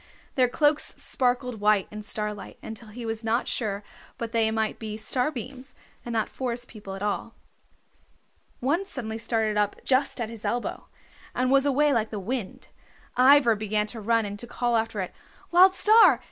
Their 0.33 0.49
cloaks 0.49 0.95
sparkled 0.97 1.59
white 1.61 1.87
in 1.91 2.01
starlight 2.01 2.57
until 2.63 2.87
he 2.87 3.05
was 3.05 3.23
not 3.23 3.47
sure 3.47 3.83
but 4.17 4.31
they 4.31 4.49
might 4.49 4.79
be 4.79 4.97
starbeams, 4.97 5.75
and 6.03 6.11
not 6.11 6.27
Forest 6.27 6.67
People 6.67 6.95
at 6.95 7.03
all. 7.03 7.35
One 8.61 8.83
suddenly 8.83 9.19
started 9.19 9.57
up 9.57 9.75
just 9.85 10.19
at 10.19 10.27
his 10.27 10.43
elbow, 10.43 10.87
and 11.35 11.51
was 11.51 11.67
away 11.67 11.93
like 11.93 12.09
the 12.09 12.19
wind. 12.19 12.69
Ivra 13.15 13.55
began 13.55 13.85
to 13.93 14.01
run 14.01 14.25
and 14.25 14.39
to 14.39 14.47
call 14.47 14.75
after 14.75 15.01
it. 15.01 15.13
"Wild 15.51 15.75
Star! 15.75 16.19